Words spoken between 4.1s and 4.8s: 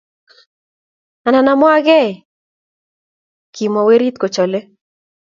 kochole